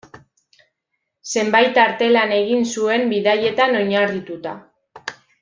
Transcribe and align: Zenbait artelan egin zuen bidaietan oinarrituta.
Zenbait 1.33 1.77
artelan 1.81 2.33
egin 2.39 2.65
zuen 2.77 3.07
bidaietan 3.13 3.79
oinarrituta. 3.83 4.57